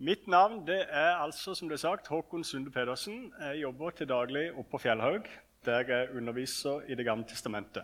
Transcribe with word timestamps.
Mitt 0.00 0.28
navn 0.28 0.68
er 0.68 1.16
altså, 1.16 1.54
som 1.54 1.68
det 1.68 1.74
er 1.74 1.80
sagt, 1.80 2.06
Håkon 2.06 2.44
Sunde 2.44 2.70
Pedersen. 2.70 3.32
Jeg 3.40 3.62
jobber 3.64 3.90
til 3.90 4.06
daglig 4.06 4.52
oppe 4.52 4.70
på 4.70 4.78
Fjellhaug, 4.78 5.26
der 5.66 5.80
jeg 5.88 6.12
underviser 6.14 6.80
i 6.86 6.94
Det 6.94 7.04
gamle 7.04 7.26
testamentet. 7.26 7.82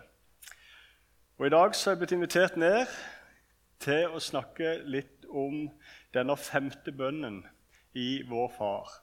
Og 1.37 1.47
I 1.47 1.49
dag 1.49 1.75
så 1.75 1.89
er 1.89 1.93
jeg 1.93 1.97
blitt 1.99 2.11
invitert 2.15 2.55
ned 2.57 2.87
til 3.83 4.15
å 4.15 4.23
snakke 4.23 4.77
litt 4.87 5.27
om 5.27 5.67
denne 6.15 6.37
femte 6.39 6.95
bønnen 6.95 7.43
i 7.91 8.23
Vår 8.29 8.47
Far. 8.57 8.95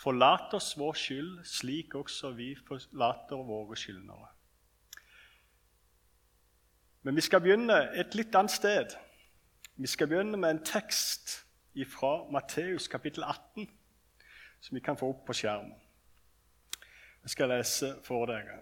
Forlat 0.00 0.56
oss 0.56 0.72
vår 0.80 0.96
skyld, 0.96 1.38
slik 1.44 1.92
også 1.94 2.32
vi 2.32 2.54
forlater 2.56 3.36
våre 3.36 3.76
skyldnere. 3.76 4.32
Men 7.02 7.20
vi 7.20 7.28
skal 7.28 7.44
begynne 7.44 7.82
et 7.92 8.16
litt 8.16 8.32
annet 8.32 8.56
sted. 8.56 8.96
Vi 9.76 9.86
skal 9.92 10.08
begynne 10.08 10.40
med 10.40 10.56
en 10.56 10.64
tekst 10.64 11.43
fra 11.82 12.30
Matteus 12.30 12.86
kapittel 12.88 13.24
18, 13.26 13.66
som 14.60 14.74
vi 14.74 14.80
kan 14.80 14.96
få 14.96 15.10
opp 15.10 15.26
på 15.26 15.34
skjermen. 15.34 15.74
Jeg 17.24 17.32
skal 17.34 17.50
lese 17.50 17.94
for 18.04 18.30
dere. 18.30 18.60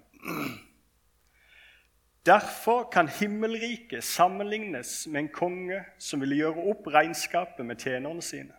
Derfor 2.27 2.89
kan 2.93 3.09
himmelriket 3.09 4.05
sammenlignes 4.05 5.07
med 5.07 5.21
en 5.21 5.29
konge 5.29 5.85
som 5.99 6.21
ville 6.21 6.37
gjøre 6.39 6.67
opp 6.71 6.87
regnskapet 6.95 7.67
med 7.67 7.77
tjenerne 7.83 8.23
sine. 8.23 8.55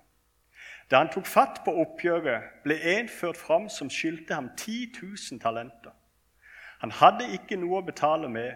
Da 0.92 1.00
han 1.00 1.10
tok 1.10 1.26
fatt 1.26 1.62
på 1.66 1.72
oppgjøret, 1.80 2.44
ble 2.66 2.76
en 2.98 3.08
ført 3.10 3.40
fram 3.40 3.70
som 3.72 3.90
skyldte 3.90 4.36
ham 4.36 4.52
10 4.58 4.92
000 5.32 5.40
talenter. 5.42 5.96
Han 6.84 6.92
hadde 6.92 7.32
ikke 7.38 7.56
noe 7.56 7.80
å 7.80 7.86
betale 7.88 8.28
med, 8.30 8.52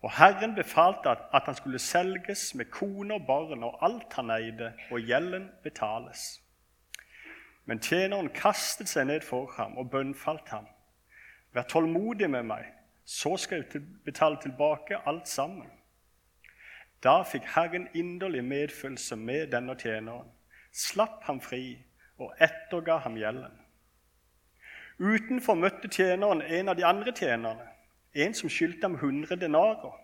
og 0.00 0.12
Herren 0.16 0.54
befalte 0.54 1.10
at 1.10 1.42
han 1.44 1.54
skulle 1.54 1.78
selges 1.78 2.54
med 2.54 2.70
kone 2.72 3.14
og 3.14 3.26
barn 3.26 3.64
og 3.64 3.84
alt 3.84 4.12
han 4.16 4.30
eide, 4.30 4.72
og 4.90 5.00
gjelden 5.00 5.50
betales. 5.62 6.40
Men 7.68 7.82
tjeneren 7.84 8.30
kastet 8.34 8.88
seg 8.88 9.06
ned 9.06 9.20
for 9.20 9.52
ham 9.58 9.76
og 9.78 9.90
bønnfalt 9.92 10.48
ham. 10.48 10.64
Vær 11.52 11.68
tålmodig 11.68 12.30
med 12.30 12.48
meg, 12.48 12.64
så 13.04 13.36
skal 13.36 13.64
jeg 13.64 13.82
betale 14.04 14.40
tilbake 14.40 15.02
alt 15.06 15.28
sammen. 15.28 15.68
Da 17.04 17.20
fikk 17.24 17.44
Herren 17.54 17.88
inderlig 17.94 18.44
medfølelse 18.44 19.16
med 19.16 19.52
denne 19.52 19.76
tjeneren, 19.76 20.28
slapp 20.72 21.24
ham 21.28 21.40
fri 21.40 21.76
og 22.18 22.32
etterga 22.40 23.00
ham 23.04 23.16
gjelden. 23.20 23.52
Utenfor 25.00 25.56
møtte 25.56 25.88
tjeneren 25.88 26.42
en 26.42 26.68
av 26.68 26.76
de 26.76 26.84
andre 26.84 27.12
tjenerne 27.16 27.69
en 28.14 28.34
som 28.34 28.48
skyldte 28.48 28.82
ham 28.82 28.94
100 28.94 29.36
denarer. 29.36 29.94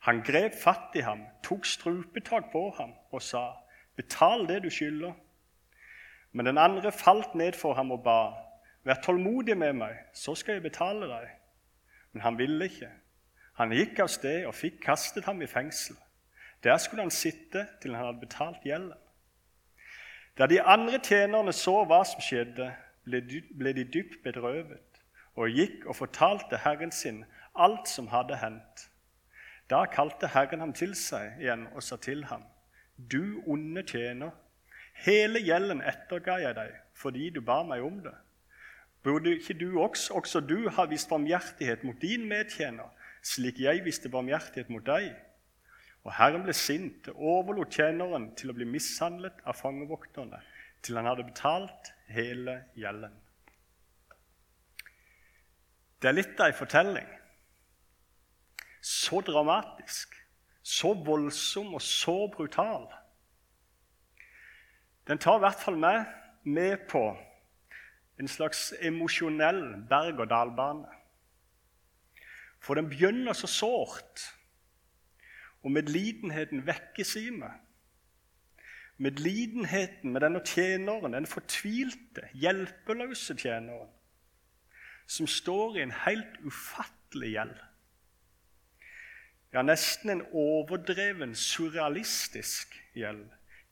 Han 0.00 0.22
grep 0.22 0.54
fatt 0.54 0.94
i 0.94 1.02
ham, 1.02 1.24
tok 1.42 1.66
strupetak 1.66 2.52
på 2.52 2.70
ham 2.78 2.92
og 3.10 3.22
sa, 3.22 3.52
'Betal 3.96 4.46
det 4.48 4.62
du 4.62 4.70
skylder.' 4.70 5.14
Men 6.32 6.46
den 6.46 6.58
andre 6.58 6.92
falt 6.92 7.34
ned 7.34 7.52
for 7.52 7.74
ham 7.74 7.90
og 7.90 8.02
ba, 8.02 8.32
'Vær 8.84 9.02
tålmodig 9.02 9.56
med 9.56 9.72
meg, 9.72 9.96
så 10.14 10.34
skal 10.34 10.52
jeg 10.52 10.62
betale 10.62 11.06
deg.' 11.06 11.34
Men 12.12 12.22
han 12.22 12.38
ville 12.38 12.64
ikke. 12.64 12.90
Han 13.54 13.70
gikk 13.70 13.98
av 13.98 14.08
sted 14.08 14.46
og 14.46 14.54
fikk 14.54 14.80
kastet 14.82 15.24
ham 15.24 15.42
i 15.42 15.46
fengsel. 15.46 15.96
Der 16.64 16.76
skulle 16.76 17.02
han 17.02 17.10
sitte 17.10 17.66
til 17.82 17.94
han 17.94 18.06
hadde 18.06 18.20
betalt 18.20 18.62
gjelden. 18.64 18.98
Da 20.38 20.46
de 20.46 20.62
andre 20.62 20.98
tjenerne 20.98 21.52
så 21.52 21.84
hva 21.84 22.04
som 22.04 22.20
skjedde, 22.20 22.74
ble 23.58 23.72
de 23.72 23.84
dypt 23.84 24.22
bedrøvet 24.22 24.78
og 25.38 25.54
gikk 25.54 25.86
og 25.86 25.96
fortalte 25.96 26.58
herren 26.64 26.92
sin 26.92 27.22
alt 27.54 27.88
som 27.88 28.10
hadde 28.10 28.38
hendt. 28.42 28.88
Da 29.70 29.84
kalte 29.92 30.30
Herren 30.32 30.62
ham 30.64 30.72
til 30.72 30.94
seg 30.96 31.42
igjen 31.42 31.66
og 31.74 31.82
sa 31.84 31.98
til 32.00 32.24
ham, 32.30 32.44
Du 32.96 33.42
onde 33.46 33.82
tjener, 33.86 34.30
hele 35.04 35.42
gjelden 35.44 35.82
etterga 35.84 36.38
jeg 36.42 36.56
deg 36.56 36.72
fordi 36.98 37.28
du 37.30 37.40
ba 37.40 37.60
meg 37.62 37.84
om 37.84 38.00
det. 38.02 38.14
Burde 39.06 39.36
ikke 39.36 39.54
du 39.54 39.78
også, 39.78 40.14
også 40.18 40.40
du 40.40 40.68
ha 40.74 40.86
vist 40.90 41.08
barmhjertighet 41.08 41.84
mot 41.86 42.00
din 42.02 42.26
medtjener, 42.26 42.88
slik 43.22 43.60
jeg 43.62 43.84
viste 43.84 44.10
barmhjertighet 44.10 44.72
mot 44.72 44.82
deg? 44.86 45.12
Og 46.02 46.10
Herren 46.16 46.42
ble 46.42 46.56
sint 46.56 47.06
og 47.12 47.22
overlot 47.36 47.70
tjeneren 47.76 48.32
til 48.34 48.50
å 48.50 48.56
bli 48.56 48.66
mishandlet 48.66 49.38
av 49.46 49.54
fangevokterne 49.60 50.40
til 50.82 50.98
han 50.98 51.06
hadde 51.06 51.28
betalt 51.28 51.92
hele 52.10 52.62
gjelden. 52.78 53.14
Det 55.98 56.08
er 56.10 56.14
litt 56.14 56.38
av 56.38 56.52
ei 56.52 56.54
fortelling. 56.54 57.08
Så 58.84 59.20
dramatisk, 59.26 60.14
så 60.62 60.92
voldsom 60.94 61.74
og 61.74 61.82
så 61.82 62.16
brutal. 62.30 62.86
Den 65.08 65.18
tar 65.18 65.40
i 65.40 65.42
hvert 65.42 65.62
fall 65.64 65.78
meg 65.80 66.06
med 66.44 66.86
på 66.90 67.02
en 68.18 68.30
slags 68.30 68.70
emosjonell 68.84 69.62
berg-og-dal-bane. 69.90 70.86
For 72.62 72.78
den 72.78 72.90
begynner 72.90 73.34
så 73.38 73.50
sårt, 73.50 74.22
og 75.62 75.74
medlidenheten 75.74 76.64
vekkes 76.66 77.16
i 77.18 77.28
meg. 77.34 77.54
Medlidenheten 78.98 80.12
med 80.12 80.22
denne 80.26 80.42
tjeneren, 80.46 81.14
den 81.14 81.26
fortvilte, 81.26 82.26
hjelpeløse 82.34 83.34
tjeneren 83.38 83.90
som 85.08 85.26
står 85.26 85.78
i 85.78 85.82
en 85.82 85.94
helt 86.04 86.36
ufattelig 86.44 87.32
gjeld. 87.32 87.56
Ja, 89.52 89.62
nesten 89.64 90.12
en 90.12 90.26
overdreven, 90.36 91.32
surrealistisk 91.34 92.76
gjeld. 92.92 93.24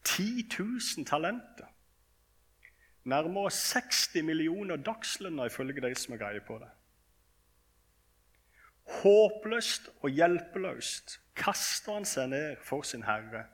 10 0.05 0.47
000 0.59 1.05
talenter. 1.07 1.69
Nærmere 3.05 3.51
60 3.51 4.23
millioner 4.25 4.77
dagslønner, 4.77 5.47
ifølge 5.47 5.81
de 5.85 5.95
som 5.95 6.17
har 6.17 6.23
greie 6.25 6.41
på 6.41 6.57
det. 6.59 6.71
Håpløst 9.03 9.91
og 10.01 10.11
hjelpeløst 10.11 11.19
kaster 11.37 11.99
han 11.99 12.07
seg 12.09 12.31
ned 12.33 12.57
for 12.65 12.87
sin 12.87 13.05
herre 13.05 13.45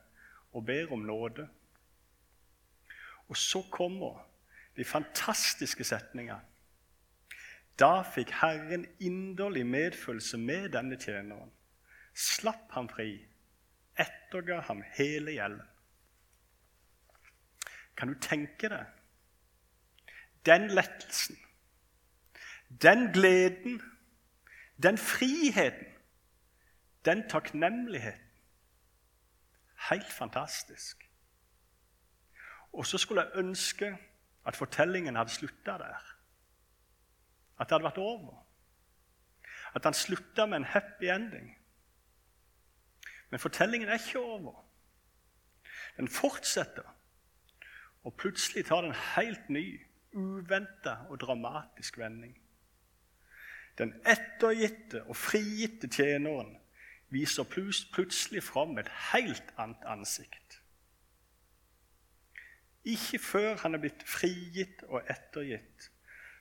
og 0.53 0.65
ber 0.65 0.93
om 0.93 1.03
nåde. 1.03 1.47
Og 3.27 3.37
så 3.37 3.63
kommer 3.71 4.23
de 4.77 4.85
fantastiske 4.85 5.83
setningene. 5.83 6.39
Da 7.79 8.01
fikk 8.01 8.31
Herren 8.41 8.85
inderlig 8.99 9.65
medfølelse 9.65 10.37
med 10.37 10.69
denne 10.69 10.97
tjeneren, 10.99 11.51
slapp 12.13 12.71
ham 12.71 12.89
fri, 12.89 13.25
etterga 13.99 14.59
ham 14.67 14.83
hele 14.97 15.31
gjelden. 15.31 15.69
Kan 17.97 18.13
du 18.13 18.19
tenke 18.21 18.69
deg 18.69 18.85
den 20.45 20.67
lettelsen, 20.75 21.37
den 22.81 23.11
gleden, 23.13 23.81
den 24.83 24.97
friheten, 24.97 25.87
den 27.05 27.29
takknemligheten? 27.29 28.29
Helt 29.89 30.11
fantastisk. 30.13 31.09
Og 32.73 32.85
så 32.85 32.97
skulle 32.97 33.21
jeg 33.21 33.31
ønske 33.35 33.97
at 34.45 34.55
fortellingen 34.55 35.15
hadde 35.15 35.31
slutta 35.31 35.77
der. 35.77 36.12
At 37.59 37.69
det 37.69 37.75
hadde 37.75 37.89
vært 37.89 38.01
over. 38.01 38.39
At 39.73 39.83
han 39.83 39.93
slutta 39.93 40.45
med 40.45 40.61
en 40.61 40.71
happy 40.73 41.09
ending. 41.09 41.49
Men 43.29 43.39
fortellingen 43.39 43.89
er 43.89 43.93
ikke 43.93 44.19
over. 44.19 44.65
Den 45.97 46.07
fortsetter, 46.07 46.95
og 48.03 48.13
plutselig 48.13 48.65
tar 48.65 48.81
den 48.81 48.91
en 48.91 49.01
helt 49.15 49.49
ny, 49.49 49.85
uventa 50.13 50.95
og 51.09 51.19
dramatisk 51.19 51.97
vending. 51.97 52.37
Den 53.77 53.93
ettergitte 54.05 55.03
og 55.03 55.15
frigitte 55.17 55.87
tjeneren 55.89 56.57
viser 57.09 57.43
plutselig 57.93 58.43
fram 58.43 58.77
et 58.77 58.89
helt 59.13 59.53
annet 59.57 59.85
ansikt. 59.85 60.59
Ikke 62.83 63.19
før 63.19 63.55
han 63.57 63.73
er 63.73 63.81
blitt 63.81 64.03
frigitt 64.09 64.83
og 64.83 65.01
ettergitt, 65.09 65.89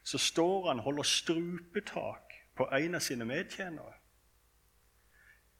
så 0.02 0.18
står 0.18 0.68
han 0.68 0.78
og 0.78 0.84
holder 0.84 1.02
strupetak 1.02 2.34
på 2.58 2.66
en 2.74 2.94
av 2.98 3.04
sine 3.04 3.24
medtjenere. 3.24 3.94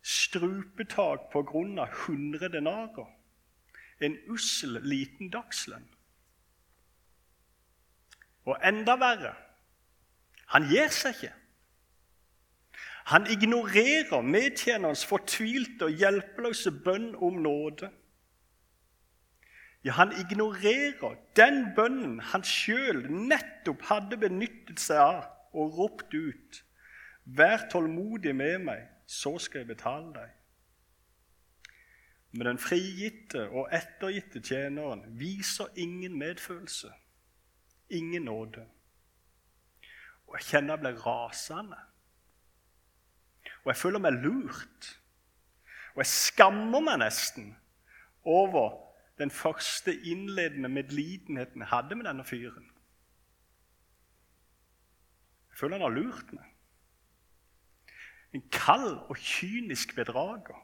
Strupetak 0.02 1.28
på 1.32 1.44
grunn 1.46 1.78
av 1.78 1.92
100 2.06 2.50
denarer. 2.50 3.06
En 4.02 4.16
ussel, 4.34 4.80
liten 4.82 5.30
dagslønn. 5.30 5.86
Og 8.50 8.58
enda 8.66 8.96
verre 8.98 9.36
han 10.52 10.66
gir 10.68 10.90
seg 10.92 11.14
ikke. 11.14 11.30
Han 13.12 13.26
ignorerer 13.30 14.20
medtjenerens 14.22 15.04
fortvilte 15.08 15.88
og 15.88 15.96
hjelpeløse 15.98 16.70
bønn 16.84 17.14
om 17.16 17.40
nåde. 17.42 17.88
Ja, 19.84 19.92
han 19.98 20.12
ignorerer 20.14 21.16
den 21.36 21.72
bønnen 21.74 22.20
han 22.30 22.44
sjøl 22.46 23.02
nettopp 23.10 23.82
hadde 23.88 24.18
benyttet 24.22 24.78
seg 24.78 25.00
av 25.02 25.24
og 25.58 25.78
ropt 25.78 26.14
ut. 26.14 26.60
Vær 27.24 27.66
tålmodig 27.70 28.34
med 28.34 28.62
meg, 28.68 28.84
så 29.06 29.34
skal 29.42 29.62
jeg 29.62 29.72
betale 29.74 30.12
deg. 30.14 30.30
Men 32.32 32.48
den 32.48 32.60
frigitte 32.62 33.48
og 33.50 33.74
ettergitte 33.74 34.40
tjeneren 34.40 35.02
viser 35.18 35.68
ingen 35.76 36.14
medfølelse, 36.18 36.92
ingen 37.90 38.24
nåde. 38.30 38.64
Og 40.30 40.38
jeg 40.38 40.48
kjenner 40.48 40.78
jeg 40.78 40.84
blir 40.86 41.02
rasende. 41.04 41.80
Og 43.64 43.74
jeg 43.74 43.76
føler 43.82 44.00
meg 44.00 44.16
lurt. 44.22 44.88
Og 45.92 46.00
jeg 46.00 46.12
skammer 46.14 46.80
meg 46.80 47.02
nesten 47.02 47.50
over 48.24 48.78
den 49.22 49.30
første 49.30 49.94
innledende 50.02 50.68
medlidenheten 50.68 51.62
jeg 51.62 51.68
hadde 51.70 51.94
med 51.94 52.08
denne 52.08 52.24
fyren. 52.24 52.66
Jeg 55.50 55.58
føler 55.60 55.78
han 55.78 55.86
har 55.86 55.94
lurt 55.94 56.32
meg. 56.32 56.48
En 58.32 58.44
kald 58.50 58.96
og 58.96 59.16
kynisk 59.16 59.94
bedrager. 59.94 60.58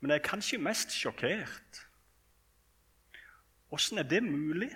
Men 0.00 0.10
jeg 0.10 0.18
er 0.18 0.28
kanskje 0.28 0.58
mest 0.58 0.94
sjokkert. 0.94 1.82
Åssen 3.70 3.98
er 3.98 4.06
det 4.08 4.22
mulig? 4.22 4.70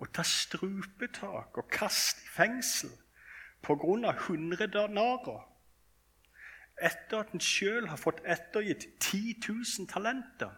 Å 0.00 0.06
ta 0.08 0.22
strupetak 0.24 1.58
og 1.60 1.68
kaste 1.72 2.24
i 2.24 2.30
fengsel 2.36 2.92
pga. 3.60 4.14
100 4.14 4.70
danarer 4.72 5.44
etter 6.80 7.22
at 7.22 7.34
en 7.34 7.42
sjøl 7.42 7.88
har 7.90 8.00
fått 8.00 8.22
ettergitt 8.24 8.86
10 9.00 9.36
000 9.48 9.88
talenter. 9.90 10.52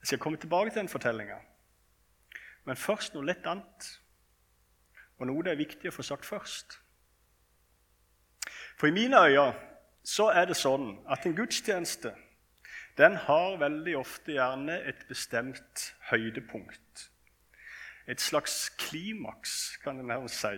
Jeg 0.00 0.06
skal 0.06 0.18
komme 0.18 0.38
tilbake 0.40 0.70
til 0.70 0.80
den 0.80 0.88
fortellinga, 0.88 1.36
men 2.64 2.76
først 2.76 3.14
noe 3.14 3.26
litt 3.28 3.46
annet. 3.46 3.90
Og 5.20 5.28
noe 5.28 5.44
det 5.44 5.52
er 5.52 5.60
viktig 5.60 5.90
å 5.90 5.94
få 5.94 6.04
sagt 6.06 6.24
først. 6.24 6.78
For 8.80 8.88
i 8.88 8.96
mine 8.96 9.20
øyne 9.20 9.52
så 10.08 10.30
er 10.32 10.48
det 10.48 10.56
sånn 10.56 10.94
at 11.12 11.26
en 11.28 11.36
gudstjeneste 11.36 12.14
den 12.96 13.16
har 13.16 13.58
veldig 13.60 13.96
ofte 14.00 14.34
gjerne 14.34 14.80
et 14.88 15.04
bestemt 15.08 15.90
høydepunkt. 16.10 17.10
Et 18.08 18.20
slags 18.20 18.70
klimaks, 18.80 19.76
kan 19.84 20.00
en 20.00 20.08
nærmest 20.10 20.40
si 20.40 20.56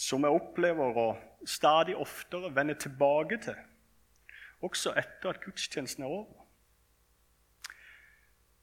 som 0.00 0.24
jeg 0.24 0.32
opplever 0.32 0.96
å 0.96 1.08
stadig 1.44 1.96
oftere 2.00 2.52
vende 2.56 2.76
tilbake 2.80 3.36
til, 3.44 3.58
også 4.64 4.94
etter 4.96 5.34
at 5.34 5.40
gudstjenesten 5.44 6.04
er 6.04 6.14
over. 6.14 6.46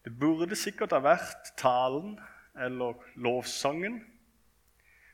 Det 0.06 0.14
burde 0.18 0.56
sikkert 0.56 0.96
ha 0.96 1.02
vært 1.04 1.52
talen 1.60 2.16
eller 2.58 2.98
lovsangen, 3.20 4.00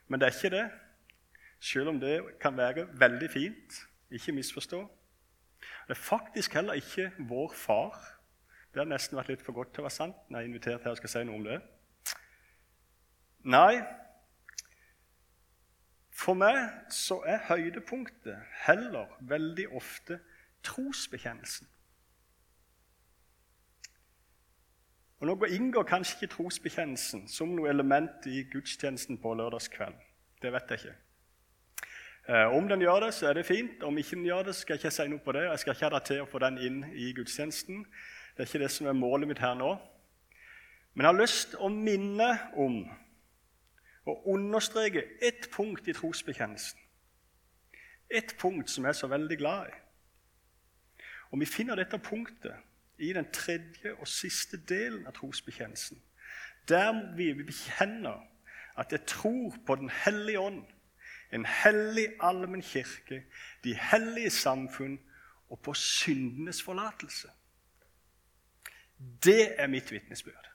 men 0.08 0.22
det 0.22 0.28
er 0.28 0.36
ikke 0.38 0.54
det. 0.54 0.66
Selv 1.64 1.94
om 1.94 2.00
det 2.00 2.18
kan 2.44 2.58
være 2.58 2.86
veldig 3.00 3.30
fint. 3.31 3.78
Ikke 4.12 4.36
misforstå. 4.36 4.81
Det 5.88 5.96
er 5.96 6.00
faktisk 6.00 6.54
heller 6.54 6.78
ikke 6.78 7.08
vår 7.19 7.54
far. 7.56 7.96
Det 8.74 8.84
har 8.84 8.90
nesten 8.90 9.18
vært 9.18 9.31
litt 9.31 9.46
for 9.46 9.56
godt 9.56 9.72
til 9.74 9.81
å 9.81 9.88
være 9.88 9.96
sant 9.96 10.19
når 10.28 10.40
jeg 10.40 10.44
er 10.46 10.52
invitert 10.52 10.86
her 10.86 10.94
og 10.94 11.00
skal 11.00 11.14
si 11.14 11.24
noe 11.26 11.40
om 11.40 11.48
det. 11.48 11.60
Nei, 13.54 13.81
for 16.13 16.38
meg 16.38 16.60
så 16.94 17.19
er 17.25 17.42
høydepunktet 17.50 18.38
heller 18.68 19.10
veldig 19.19 19.68
ofte 19.74 20.19
trosbekjennelsen. 20.63 21.68
Og 25.24 25.30
Nå 25.30 25.48
inngår 25.56 25.88
kanskje 25.88 26.18
ikke 26.18 26.33
trosbekjennelsen 26.36 27.27
som 27.31 27.56
noe 27.56 27.71
element 27.71 28.25
i 28.27 28.44
gudstjenesten 28.51 29.18
på 29.24 29.33
lørdagskveld. 29.39 29.95
Det 30.44 30.51
vet 30.51 30.74
jeg 30.74 30.81
ikke. 30.81 30.95
Eh, 32.27 32.56
om 32.56 32.68
den 32.68 32.83
gjør 32.83 33.06
det, 33.06 33.13
så 33.13 33.30
er 33.30 33.39
det 33.39 33.45
fint. 33.48 33.83
Om 33.83 33.98
ikke 33.98 34.16
den 34.16 34.25
gjør 34.25 34.44
det, 34.50 34.56
skal 34.56 34.75
jeg 34.75 34.83
ikke 34.83 34.92
si 34.95 35.07
noe 35.07 35.24
på 35.24 35.31
det. 35.31 35.45
Jeg 35.48 35.59
skal 35.59 35.75
ikke 35.75 35.88
ha 35.88 35.94
det 35.95 36.04
til 36.09 36.21
å 36.24 36.27
få 36.27 36.44
den 36.44 36.59
inn 36.59 36.83
i 36.92 37.13
gudstjenesten. 37.16 37.86
Det 38.36 38.44
er 38.44 38.51
ikke 38.51 38.63
det 38.66 38.71
som 38.71 38.88
er 38.92 39.00
målet 39.00 39.31
mitt 39.31 39.39
her 39.44 39.56
nå. 39.56 39.71
Men 40.94 41.06
jeg 41.06 41.13
har 41.13 41.21
lyst 41.21 41.50
til 41.54 41.63
å 41.63 41.71
minne 41.71 42.30
om 42.59 42.83
og 44.06 44.28
understreke 44.28 45.04
ett 45.22 45.50
punkt 45.52 45.88
i 45.88 45.94
trosbekjennelsen. 45.94 46.80
Ett 48.10 48.36
punkt 48.40 48.70
som 48.70 48.84
jeg 48.84 48.90
er 48.90 49.00
så 49.00 49.08
veldig 49.08 49.38
glad 49.38 49.68
i. 49.68 49.80
Og 51.32 51.40
Vi 51.40 51.46
finner 51.46 51.76
dette 51.76 51.98
punktet 51.98 52.54
i 52.98 53.14
den 53.14 53.32
tredje 53.34 53.94
og 53.94 54.08
siste 54.08 54.58
delen 54.58 55.08
av 55.08 55.14
trosbekjennelsen. 55.14 56.02
Der 56.68 57.16
vi 57.16 57.34
bekjenner 57.34 58.28
at 58.78 58.92
jeg 58.92 59.06
tror 59.06 59.56
på 59.66 59.76
Den 59.76 59.90
hellige 59.90 60.40
ånd, 60.40 60.64
en 61.32 61.46
hellig 61.46 62.08
allmenn 62.22 62.62
kirke, 62.62 63.24
de 63.64 63.74
hellige 63.74 64.30
samfunn 64.30 65.00
og 65.50 65.60
på 65.60 65.74
syndenes 65.74 66.64
forlatelse. 66.64 67.30
Det 69.24 69.62
er 69.62 69.68
mitt 69.68 69.92
vitnesbyrd. 69.92 70.50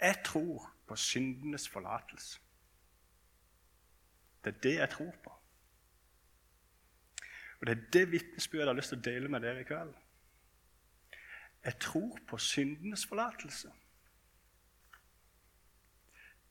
Jeg 0.00 0.16
tror 0.24 0.69
på 0.90 0.96
syndenes 0.96 1.68
forlatelse. 1.68 2.40
Det 4.44 4.54
er 4.54 4.60
det 4.60 4.74
jeg 4.74 4.90
tror 4.90 5.14
på. 5.24 5.30
Og 7.60 7.66
Det 7.66 7.78
er 7.78 7.90
det 7.92 8.10
vitnesbyrdet 8.12 8.64
jeg 8.64 8.68
har 8.68 8.76
lyst 8.76 8.88
til 8.88 8.98
å 8.98 9.02
dele 9.02 9.28
med 9.28 9.40
dere 9.40 9.60
i 9.60 9.68
kveld. 9.68 9.92
Jeg 11.64 11.78
tror 11.80 12.18
på 12.26 12.38
syndenes 12.38 13.06
forlatelse. 13.06 13.70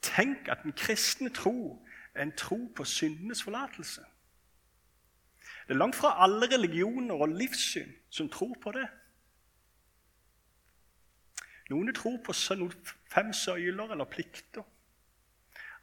Tenk 0.01 0.47
at 0.47 0.63
den 0.63 0.71
kristne 0.71 1.33
tro 1.35 1.85
er 2.13 2.23
en 2.23 2.31
tro 2.37 2.61
på 2.75 2.85
syndenes 2.85 3.43
forlatelse. 3.43 4.05
Det 5.67 5.75
er 5.75 5.83
langt 5.83 5.95
fra 5.95 6.15
alle 6.23 6.47
religioner 6.47 7.15
og 7.15 7.35
livssyn 7.35 7.91
som 8.09 8.29
tror 8.29 8.55
på 8.63 8.71
det. 8.71 8.87
Noen 11.69 11.93
tror 11.93 12.21
på 12.23 12.33
fem 13.13 13.33
søyler 13.33 13.91
eller 13.91 14.05
plikter. 14.05 14.63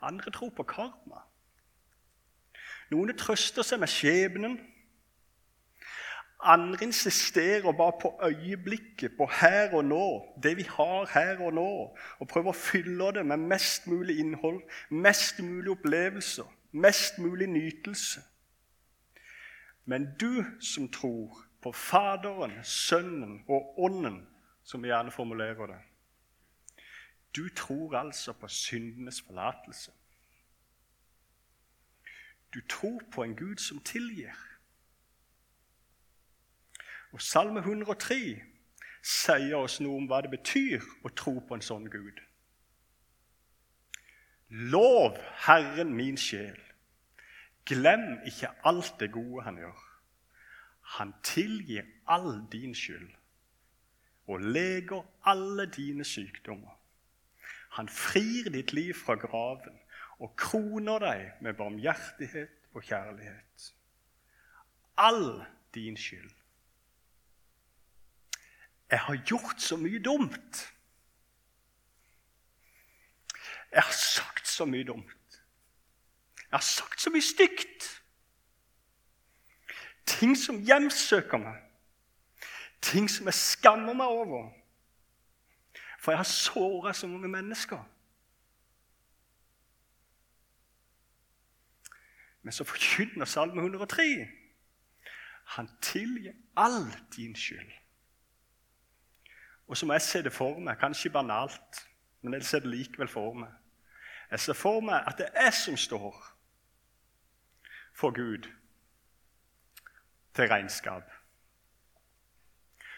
Andre 0.00 0.31
tror 0.31 0.50
på 0.56 0.62
karma. 0.62 1.23
Noen 2.90 3.17
trøster 3.19 3.67
seg 3.67 3.81
med 3.82 3.90
skjebnen. 3.90 4.58
Andre 6.46 6.84
insisterer 6.84 7.73
bare 7.73 7.96
på 8.02 8.12
øyeblikket, 8.23 9.17
på 9.17 9.26
her 9.40 9.73
og 9.75 9.84
nå, 9.88 10.05
det 10.43 10.52
vi 10.58 10.67
har 10.69 11.08
her 11.11 11.40
og 11.43 11.55
nå, 11.56 11.70
og 12.20 12.28
prøver 12.28 12.52
å 12.52 12.61
fylle 12.61 13.08
det 13.17 13.25
med 13.26 13.49
mest 13.50 13.88
mulig 13.90 14.19
innhold, 14.20 14.61
mest 14.90 15.40
mulig 15.43 15.72
opplevelser, 15.72 16.46
mest 16.76 17.19
mulig 17.19 17.49
nytelse. 17.50 18.20
Men 19.87 20.11
du 20.20 20.44
som 20.61 20.90
tror 20.93 21.40
på 21.62 21.72
Faderen, 21.72 22.53
Sønnen 22.62 23.41
og 23.48 23.79
Ånden, 23.81 24.20
som 24.62 24.82
vi 24.82 24.93
gjerne 24.93 25.10
formulerer 25.15 25.72
det. 25.72 25.82
Du 27.36 27.48
tror 27.48 27.98
altså 27.98 28.32
på 28.32 28.48
syndenes 28.48 29.22
forlatelse. 29.22 29.93
Du 32.55 32.60
tror 32.69 33.00
på 33.12 33.22
en 33.22 33.36
Gud 33.36 33.56
som 33.56 33.81
tilgir. 33.81 34.32
Og 37.12 37.22
Salme 37.22 37.60
103 37.60 38.43
sier 39.02 39.56
oss 39.56 39.81
noe 39.81 39.98
om 40.00 40.06
hva 40.10 40.22
det 40.24 40.32
betyr 40.32 40.84
å 41.05 41.12
tro 41.12 41.34
på 41.40 41.56
en 41.56 41.64
sånn 41.64 41.90
Gud. 41.93 42.22
Lov 44.48 45.19
Herren 45.46 45.93
min 45.94 46.16
sjel. 46.16 46.58
Glem 47.66 48.20
ikke 48.26 48.52
alt 48.69 48.94
det 49.00 49.10
gode 49.14 49.44
han 49.44 49.58
gjør. 49.58 49.84
Han 50.96 51.12
tilgir 51.26 51.86
all 52.06 52.46
din 52.52 52.74
skyld 52.74 53.10
og 54.26 54.40
leger 54.40 55.02
alle 55.26 55.66
dine 55.70 56.05
sykdommer. 56.05 56.75
Han 57.76 57.88
frir 57.88 58.50
ditt 58.50 58.72
liv 58.72 58.94
fra 58.94 59.14
graven 59.20 59.80
og 60.18 60.32
kroner 60.40 61.02
deg 61.02 61.42
med 61.44 61.58
barmhjertighet 61.58 62.70
og 62.72 62.84
kjærlighet. 62.84 63.66
All 64.96 65.44
din 65.74 65.96
skyld. 65.96 66.30
Jeg 68.90 68.98
har 69.00 69.20
gjort 69.26 69.60
så 69.60 69.76
mye 69.76 70.00
dumt. 70.02 70.62
Jeg 73.72 73.82
har 73.82 73.92
sagt 73.92 74.48
så 74.48 74.64
mye 74.64 74.84
dumt. 74.84 75.40
Jeg 76.36 76.56
har 76.56 76.64
sagt 76.64 77.00
så 77.00 77.10
mye 77.10 77.22
stygt. 77.22 77.90
Ting 80.06 80.36
som 80.38 80.62
hjemsøker 80.64 81.42
meg 81.42 81.66
ting 82.86 83.10
som 83.10 83.26
jeg 83.26 83.34
skammer 83.34 83.96
meg 83.96 84.06
over. 84.06 84.50
For 86.06 86.13
jeg 86.13 86.19
har 86.19 86.25
såra 86.31 86.93
så 86.94 87.06
mange 87.10 87.29
mennesker. 87.29 87.81
Men 92.43 92.53
så 92.53 92.65
forkynner 92.65 93.25
Salme 93.27 93.63
103 93.63 94.29
han 95.46 95.70
tilgir 95.82 96.32
all 96.56 96.94
din 97.17 97.34
skyld. 97.36 97.72
Og 99.67 99.77
så 99.77 99.86
må 99.86 99.93
jeg 99.98 100.03
se 100.03 100.22
det 100.22 100.32
for 100.32 100.63
meg, 100.63 100.79
kanskje 100.79 101.10
banalt, 101.10 101.82
men 102.22 102.39
jeg 102.39 102.44
ser 102.44 102.63
det 102.63 102.70
likevel 102.70 103.10
for 103.10 103.34
meg. 103.34 103.51
Jeg 104.31 104.41
ser 104.41 104.55
for 104.55 104.81
meg 104.81 105.03
at 105.06 105.19
det 105.19 105.27
er 105.34 105.51
jeg 105.51 105.55
som 105.58 105.77
står 105.77 106.22
for 107.94 108.15
Gud 108.15 108.46
til 110.34 110.48
regnskap. 110.55 111.10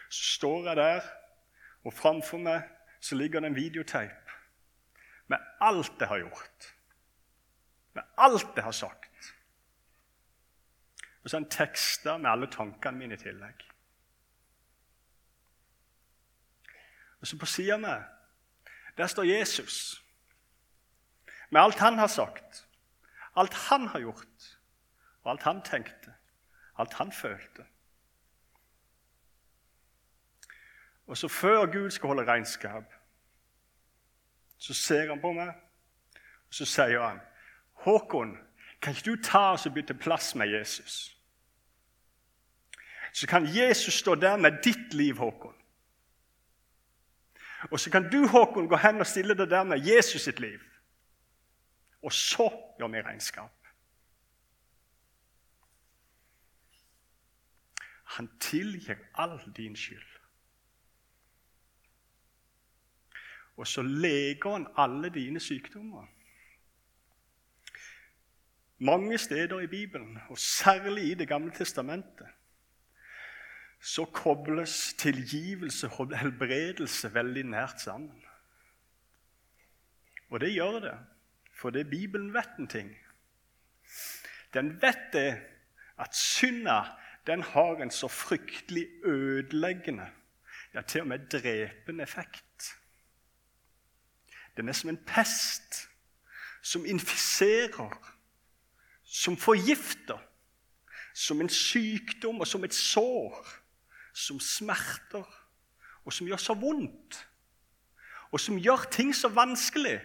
Så 0.09 0.23
står 0.37 0.67
jeg 0.67 0.75
der, 0.75 1.01
og 1.83 1.93
framfor 1.93 2.37
meg 2.37 2.69
så 2.99 3.15
ligger 3.15 3.39
det 3.39 3.47
en 3.47 3.55
videotape 3.55 4.31
med 5.27 5.37
alt 5.61 5.91
jeg 5.99 6.07
har 6.07 6.19
gjort. 6.19 6.75
Med 7.93 8.03
alt 8.17 8.55
jeg 8.55 8.63
har 8.63 8.71
sagt. 8.71 9.35
Og 11.23 11.29
så 11.29 11.37
en 11.37 11.49
tekster 11.49 12.17
med 12.17 12.31
alle 12.31 12.47
tankene 12.51 12.97
mine 12.97 13.13
i 13.13 13.17
tillegg. 13.17 13.65
Og 17.19 17.27
så 17.27 17.37
på 17.37 17.45
sida 17.45 17.77
mi, 17.77 17.95
der 18.97 19.07
står 19.07 19.23
Jesus 19.23 20.03
med 21.49 21.61
alt 21.61 21.79
han 21.79 21.97
har 21.97 22.07
sagt, 22.07 22.67
alt 23.35 23.53
han 23.53 23.87
har 23.87 23.99
gjort, 23.99 24.57
og 25.23 25.31
alt 25.31 25.43
han 25.43 25.61
tenkte, 25.61 26.13
alt 26.77 26.93
han 26.93 27.11
følte. 27.11 27.65
Og 31.09 31.17
så 31.17 31.27
før 31.27 31.65
Gud 31.65 31.89
skal 31.89 32.07
holde 32.07 32.25
regnskap, 32.25 32.83
så 34.57 34.73
ser 34.73 35.07
han 35.09 35.21
på 35.21 35.31
meg, 35.33 35.47
og 36.47 36.53
så 36.53 36.65
sier 36.65 37.01
han, 37.01 37.19
'Håkon, 37.73 38.37
kan 38.81 38.93
ikke 38.93 39.11
du 39.11 39.23
ta 39.23 39.39
oss 39.53 39.65
og 39.65 39.73
bytte 39.73 39.93
plass 39.93 40.35
med 40.35 40.47
Jesus?' 40.47 41.15
Så 43.13 43.27
kan 43.27 43.47
Jesus 43.55 43.93
stå 43.93 44.15
der 44.15 44.37
med 44.37 44.51
ditt 44.63 44.93
liv, 44.93 45.15
Håkon. 45.17 45.55
Og 47.71 47.79
så 47.79 47.91
kan 47.91 48.09
du, 48.11 48.27
Håkon, 48.27 48.67
gå 48.67 48.75
hen 48.75 48.99
og 48.99 49.07
stille 49.07 49.33
deg 49.33 49.49
der 49.49 49.63
med 49.63 49.85
Jesus 49.85 50.21
sitt 50.21 50.39
liv. 50.39 50.59
Og 52.01 52.13
så 52.13 52.49
gjør 52.79 52.87
vi 52.87 53.01
regnskap. 53.01 53.67
Han 58.03 58.29
tilgir 58.39 58.95
all 59.15 59.53
din 59.57 59.75
skyld. 59.75 60.18
Og 63.59 63.67
så 63.67 63.81
leger 63.81 64.51
han 64.51 64.67
alle 64.77 65.09
dine 65.11 65.39
sykdommer. 65.39 66.05
Mange 68.77 69.17
steder 69.17 69.59
i 69.59 69.67
Bibelen, 69.67 70.19
og 70.29 70.37
særlig 70.37 71.03
i 71.11 71.13
Det 71.13 71.27
gamle 71.27 71.51
testamentet, 71.51 72.27
så 73.81 74.05
kobles 74.05 74.93
tilgivelse 74.93 75.89
og 75.89 76.17
helbredelse 76.17 77.13
veldig 77.13 77.43
nært 77.43 77.81
sammen. 77.81 78.23
Og 80.29 80.39
det 80.39 80.53
gjør 80.53 80.79
det, 80.79 80.97
for 81.53 81.69
det 81.69 81.89
Bibelen 81.89 82.33
vet 82.33 82.59
en 82.59 82.67
ting. 82.67 82.97
Den 84.53 84.81
vet 84.81 85.13
det 85.13 85.41
at 85.99 86.15
synda 86.15 86.81
den 87.27 87.43
har 87.43 87.75
en 87.75 87.91
så 87.91 88.07
fryktelig 88.07 88.87
ødeleggende, 89.03 90.07
ja, 90.73 90.81
til 90.81 91.01
og 91.01 91.07
med 91.07 91.27
drepende 91.27 92.03
effekt. 92.03 92.48
Den 94.59 94.67
er 94.67 94.75
som 94.75 94.89
en 94.89 95.03
pest 95.07 95.89
som 96.61 96.85
infiserer, 96.85 98.15
som 99.03 99.37
forgifter, 99.37 100.19
som 101.15 101.41
en 101.41 101.49
sykdom 101.49 102.41
og 102.43 102.47
som 102.47 102.63
et 102.63 102.73
sår, 102.75 103.47
som 104.13 104.39
smerter, 104.39 105.23
og 106.03 106.13
som 106.13 106.27
gjør 106.27 106.41
så 106.43 106.53
vondt, 106.59 107.29
og 108.31 108.39
som 108.39 108.59
gjør 108.59 108.83
ting 108.91 109.15
så 109.15 109.31
vanskelig. 109.31 110.01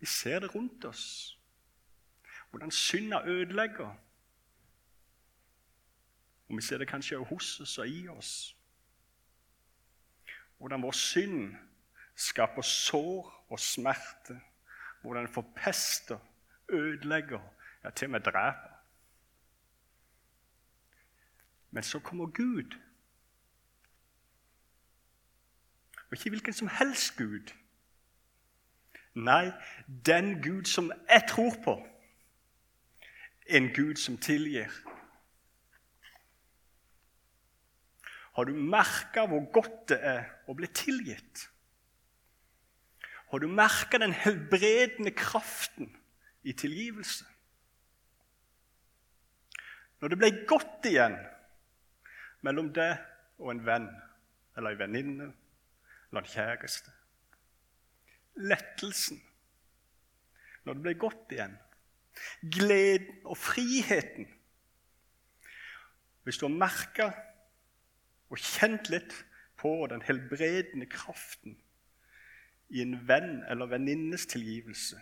Vi 0.00 0.06
ser 0.06 0.40
det 0.40 0.54
rundt 0.54 0.84
oss, 0.84 1.38
hvordan 2.50 2.70
synda 2.70 3.20
ødelegger. 3.26 3.92
Og 6.48 6.56
vi 6.56 6.62
ser 6.62 6.78
det 6.78 6.88
kanskje 6.88 7.18
også 7.18 7.28
hos 7.28 7.60
oss 7.60 7.78
og 7.78 7.88
i 7.88 8.08
oss. 8.08 8.56
Hvordan 10.58 10.82
vår 10.82 10.92
synd 10.92 11.54
skaper 12.14 12.62
sår 12.62 13.46
og 13.50 13.60
smerte. 13.60 14.40
hvor 15.02 15.14
den 15.14 15.28
forpester, 15.28 16.18
ødelegger, 16.68 17.40
ja, 17.84 17.90
til 17.90 18.06
og 18.06 18.10
med 18.10 18.20
dreper. 18.20 18.74
Men 21.70 21.82
så 21.82 21.98
kommer 21.98 22.26
Gud. 22.26 22.80
Og 25.96 26.12
ikke 26.12 26.30
hvilken 26.30 26.52
som 26.52 26.68
helst 26.68 27.16
Gud. 27.16 27.52
Nei, 29.14 29.50
den 30.06 30.42
Gud 30.42 30.64
som 30.64 30.92
jeg 31.08 31.24
tror 31.28 31.54
på. 31.64 31.86
En 33.46 33.68
Gud 33.74 33.96
som 33.96 34.18
tilgir. 34.18 34.70
Har 38.34 38.44
du 38.44 38.52
merka 38.52 39.26
hvor 39.26 39.52
godt 39.52 39.88
det 39.88 39.98
er 40.02 40.24
å 40.48 40.54
bli 40.54 40.66
tilgitt? 40.66 41.50
Har 43.34 43.38
du 43.42 43.48
merka 43.50 43.98
den 43.98 44.12
helbredende 44.12 45.10
kraften 45.10 45.96
i 46.46 46.52
tilgivelse? 46.52 47.24
Når 49.98 50.12
det 50.12 50.18
ble 50.20 50.28
godt 50.46 50.86
igjen 50.86 51.16
mellom 52.46 52.68
deg 52.76 53.00
og 53.42 53.50
en 53.50 53.64
venn 53.66 53.88
eller 54.54 54.76
en 54.76 54.78
venninne 54.84 55.26
eller 55.32 56.20
en 56.20 56.30
kjæreste 56.30 56.94
Lettelsen 58.52 59.18
når 60.62 60.78
det 60.78 60.86
ble 60.86 60.94
godt 61.02 61.34
igjen. 61.34 61.58
Gleden 62.54 63.18
og 63.26 63.40
friheten. 63.48 64.30
Hvis 66.22 66.38
du 66.38 66.46
har 66.46 66.54
merka 66.54 67.10
og 68.30 68.38
kjent 68.38 68.94
litt 68.94 69.18
på 69.58 69.74
den 69.90 70.06
helbredende 70.06 70.86
kraften 70.86 71.58
i 72.68 72.82
en 72.82 72.96
venn 73.08 73.42
eller 73.50 73.70
venninnes 73.70 74.26
tilgivelse, 74.26 75.00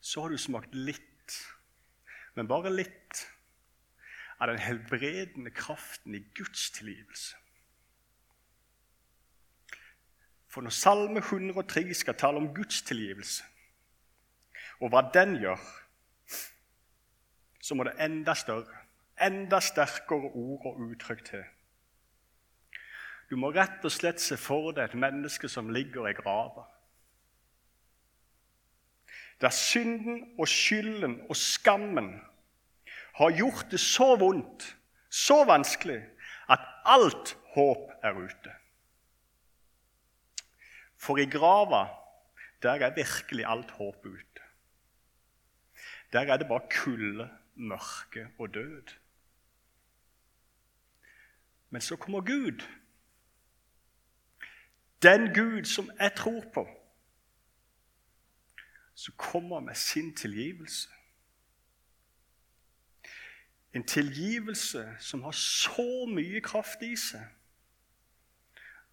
så 0.00 0.22
har 0.22 0.28
du 0.28 0.38
smakt 0.38 0.74
litt, 0.74 1.34
men 2.36 2.48
bare 2.48 2.70
litt, 2.72 3.26
av 4.38 4.52
den 4.52 4.60
helbredende 4.62 5.50
kraften 5.50 6.14
i 6.14 6.22
Guds 6.34 6.70
tilgivelse. 6.70 7.36
For 10.48 10.62
når 10.62 10.70
Salme 10.70 11.20
103 11.20 11.94
skal 11.94 12.14
tale 12.14 12.38
om 12.38 12.52
Guds 12.54 12.82
tilgivelse, 12.86 13.44
og 14.80 14.92
hva 14.94 15.02
den 15.14 15.36
gjør, 15.42 15.60
så 17.60 17.74
må 17.74 17.84
det 17.84 17.98
enda 18.00 18.34
større, 18.38 18.84
enda 19.20 19.60
sterkere 19.60 20.30
ord 20.30 20.70
og 20.70 20.84
uttrykk 20.86 21.24
til. 21.26 21.44
Du 23.28 23.36
må 23.36 23.50
rett 23.52 23.84
og 23.84 23.92
slett 23.92 24.22
se 24.24 24.38
for 24.40 24.72
deg 24.72 24.88
et 24.88 24.98
menneske 24.98 25.50
som 25.52 25.68
ligger 25.72 26.08
i 26.08 26.16
grava. 26.16 26.64
Der 29.40 29.52
synden 29.54 30.24
og 30.38 30.48
skylden 30.50 31.20
og 31.28 31.36
skammen 31.36 32.14
har 33.18 33.34
gjort 33.36 33.68
det 33.70 33.80
så 33.80 34.14
vondt, 34.18 34.64
så 35.10 35.42
vanskelig, 35.46 36.00
at 36.48 36.64
alt 36.88 37.36
håp 37.54 37.92
er 38.02 38.16
ute. 38.16 38.54
For 40.98 41.20
i 41.20 41.28
grava, 41.30 41.84
der 42.62 42.82
er 42.82 42.96
virkelig 42.96 43.46
alt 43.46 43.70
håp 43.70 44.06
ute. 44.06 44.46
Der 46.12 46.32
er 46.32 46.40
det 46.40 46.48
bare 46.48 46.66
kulde, 46.72 47.28
mørke 47.54 48.28
og 48.38 48.54
død. 48.54 48.94
Men 51.70 51.80
så 51.80 51.96
kommer 51.96 52.20
Gud 52.20 52.64
den 55.02 55.34
Gud 55.34 55.64
som 55.64 55.90
jeg 56.00 56.12
tror 56.16 56.44
på, 56.54 56.68
som 58.94 59.14
kommer 59.16 59.60
med 59.60 59.74
sin 59.74 60.14
tilgivelse. 60.16 60.88
En 63.72 63.86
tilgivelse 63.86 64.96
som 64.98 65.22
har 65.22 65.30
så 65.30 66.06
mye 66.10 66.40
kraft 66.40 66.82
i 66.82 66.96
seg 66.96 67.26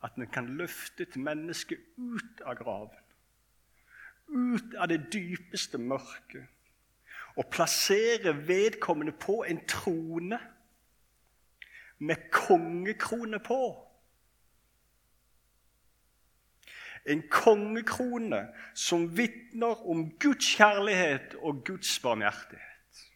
at 0.05 0.13
den 0.15 0.27
kan 0.29 0.51
løfte 0.59 1.03
et 1.03 1.15
menneske 1.17 1.77
ut 1.97 2.41
av 2.45 2.59
graven, 2.59 2.99
ut 4.27 4.75
av 4.77 4.91
det 4.91 4.99
dypeste 5.13 5.79
mørket, 5.81 6.45
og 7.35 7.49
plassere 7.51 8.35
vedkommende 8.47 9.11
på 9.11 9.41
en 9.43 9.59
trone 9.67 10.39
med 11.97 12.29
kongekrone 12.31 13.39
på. 13.39 13.61
En 17.05 17.23
kongekrone 17.29 18.47
som 18.73 19.17
vitner 19.17 19.89
om 19.89 20.19
Guds 20.19 20.55
kjærlighet 20.55 21.35
og 21.35 21.63
Guds 21.65 21.99
barmhjertighet. 21.99 23.11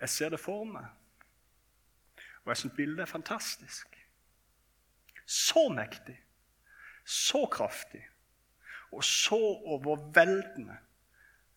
Jeg 0.00 0.08
ser 0.08 0.28
det 0.28 0.40
for 0.40 0.64
meg, 0.64 0.86
og 2.44 2.50
jeg 2.50 2.56
syns 2.56 2.76
bildet 2.76 3.04
er 3.04 3.10
fantastisk. 3.10 3.98
Så 5.26 5.68
mektig, 5.72 6.18
så 7.04 7.46
kraftig 7.46 8.02
og 8.92 9.04
så 9.04 9.34
overveldende 9.64 10.76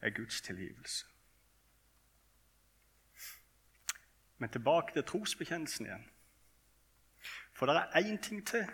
er 0.02 0.10
Guds 0.10 0.42
tilgivelse. 0.42 1.06
Men 4.38 4.50
tilbake 4.50 4.94
til 4.94 5.04
trosbekjennelsen 5.04 5.86
igjen. 5.86 6.10
For 7.54 7.66
det 7.66 7.76
er 7.76 8.02
én 8.04 8.22
ting 8.22 8.48
til 8.48 8.68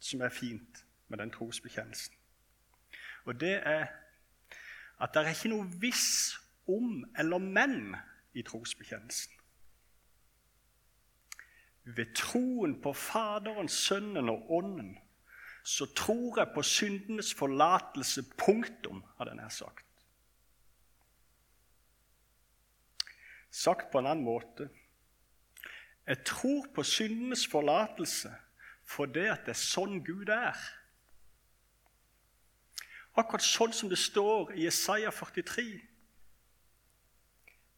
som 0.00 0.20
er 0.20 0.28
fint 0.28 0.84
med 1.08 1.18
den 1.18 1.30
trosbekjennelsen. 1.30 2.14
Og 3.24 3.40
det 3.40 3.60
er 3.62 3.86
at 5.00 5.14
det 5.14 5.22
er 5.22 5.34
ikke 5.34 5.52
noe 5.52 5.66
hvis 5.80 6.36
om 6.68 7.04
eller 7.18 7.38
men 7.38 7.96
i 8.34 8.42
trosbekjennelsen. 8.42 9.32
Ved 11.84 12.14
troen 12.18 12.80
på 12.82 12.92
Faderen, 12.92 13.68
Sønnen 13.68 14.28
og 14.28 14.50
Ånden 14.50 14.96
så 15.66 15.86
tror 15.94 16.38
jeg 16.38 16.54
på 16.54 16.62
syndenes 16.62 17.34
forlatelse. 17.34 18.22
Punktum, 18.38 19.04
hadde 19.18 19.30
jeg 19.30 19.36
nær 19.36 19.48
sagt. 19.48 19.86
Sagt 23.50 23.90
på 23.92 23.98
en 23.98 24.06
annen 24.06 24.24
måte 24.24 24.68
Jeg 26.06 26.24
tror 26.24 26.66
på 26.74 26.82
syndenes 26.82 27.46
forlatelse 27.50 28.30
fordi 28.86 29.26
at 29.26 29.46
det 29.46 29.56
er 29.56 29.60
sånn 29.60 29.98
Gud 30.06 30.30
er. 30.30 30.58
Akkurat 33.16 33.42
sånn 33.42 33.74
som 33.74 33.90
det 33.90 33.98
står 33.98 34.52
i 34.54 34.66
Jesaja 34.66 35.10
43. 35.10 35.64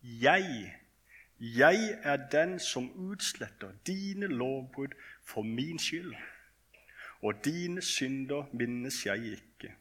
Jeg, 0.03 0.75
jeg 1.39 1.91
er 2.03 2.29
den 2.33 2.59
som 2.61 2.91
utsletter 3.09 3.73
dine 3.87 4.29
lovbrudd 4.29 4.97
for 5.25 5.47
min 5.47 5.79
skyld. 5.79 6.13
Og 7.23 7.41
dine 7.45 7.83
synder 7.83 8.51
minnes 8.53 9.01
jeg 9.07 9.39
ikke. 9.39 9.73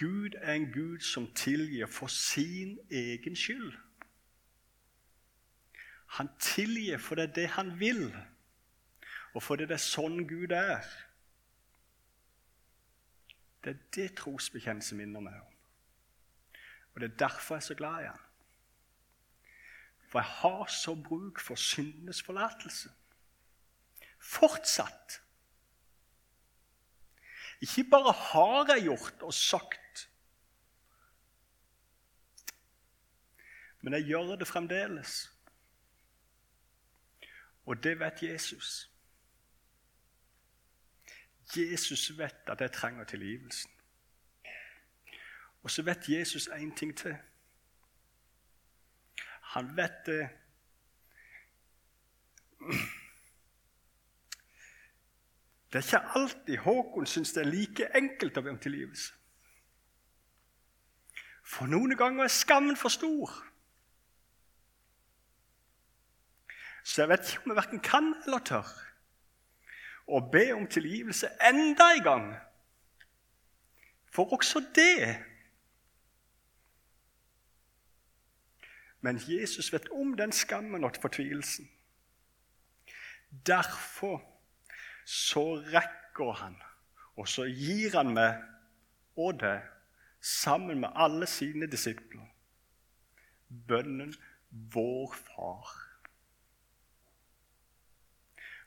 Gud 0.00 0.34
er 0.40 0.56
en 0.56 0.72
Gud 0.72 1.00
som 1.00 1.28
tilgir 1.36 1.86
for 1.86 2.06
sin 2.06 2.78
egen 2.90 3.36
skyld. 3.36 3.72
Han 6.18 6.28
tilgir 6.40 6.98
for 6.98 7.14
det 7.14 7.28
er 7.30 7.34
det 7.34 7.48
han 7.48 7.78
vil, 7.80 8.10
og 9.34 9.42
fordi 9.42 9.66
det 9.68 9.78
er 9.78 9.84
sånn 9.84 10.26
Gud 10.28 10.52
er. 10.52 10.86
Det 13.64 13.72
er 13.72 13.80
det 13.94 14.08
trosbekjennelse 14.18 14.98
minner 14.98 15.24
meg 15.24 15.38
om. 15.38 15.52
Og 16.92 17.00
det 17.00 17.10
er 17.10 17.20
derfor 17.24 17.56
jeg 17.56 17.62
er 17.62 17.66
så 17.66 17.78
glad 17.78 18.02
i 18.02 18.10
han. 18.10 18.28
For 20.10 20.20
jeg 20.20 20.28
har 20.42 20.66
så 20.68 20.94
bruk 20.94 21.40
for 21.40 21.56
syndenes 21.56 22.22
forlatelse. 22.22 22.90
Fortsatt. 24.20 25.22
Ikke 27.62 27.84
bare 27.90 28.12
har 28.12 28.74
jeg 28.74 28.82
gjort 28.82 29.22
og 29.22 29.34
sagt, 29.34 30.08
men 33.80 33.94
jeg 33.94 34.02
gjør 34.02 34.36
det 34.36 34.46
fremdeles. 34.48 35.32
Og 37.66 37.82
det 37.82 37.98
vet 37.98 38.22
Jesus. 38.22 38.91
Jesus 41.56 42.18
vet 42.18 42.48
at 42.48 42.60
jeg 42.60 42.72
trenger 42.72 43.04
tilgivelsen. 43.04 43.70
Og 45.62 45.70
så 45.70 45.82
vet 45.82 46.08
Jesus 46.08 46.48
én 46.48 46.74
ting 46.74 46.96
til. 46.98 47.16
Han 49.42 49.76
vet 49.76 50.06
det 50.06 50.28
Det 55.72 55.78
er 55.78 55.96
ikke 55.96 56.18
alltid 56.18 56.56
Håkon 56.56 57.06
syns 57.06 57.32
det 57.32 57.40
er 57.40 57.50
like 57.50 57.86
enkelt 57.96 58.36
å 58.36 58.42
be 58.44 58.52
om 58.52 58.58
tilgivelse. 58.60 59.14
For 61.42 61.66
noen 61.66 61.96
ganger 61.96 62.26
er 62.26 62.32
skammen 62.32 62.76
for 62.76 62.92
stor. 62.92 63.32
Så 66.84 67.02
jeg 67.02 67.08
vet 67.08 67.32
ikke 67.32 67.44
om 67.44 67.54
jeg 67.54 67.56
verken 67.56 67.80
kan 67.80 68.12
eller 68.26 68.44
tør 68.44 68.91
å 70.06 70.20
be 70.32 70.48
om 70.54 70.66
tilgivelse 70.66 71.30
enda 71.48 71.92
en 71.96 72.02
gang. 72.04 72.26
For 74.12 74.32
også 74.34 74.64
det 74.74 75.18
Men 79.02 79.18
Jesus 79.18 79.72
vet 79.72 79.88
om 79.90 80.12
den 80.14 80.32
skammen 80.32 80.84
og 80.84 80.94
fortvilelsen. 81.02 81.66
Derfor 83.46 84.20
så 85.04 85.56
rekker 85.58 86.32
han, 86.38 86.54
og 87.16 87.26
så 87.28 87.48
gir 87.50 87.96
han 87.96 88.12
meg 88.14 88.38
og 89.16 89.40
det, 89.40 89.58
sammen 90.22 90.80
med 90.80 90.94
alle 90.94 91.26
sine 91.26 91.66
disipler, 91.66 92.28
bønnen 93.68 94.14
'Vår 94.50 95.14
Far'. 95.14 95.91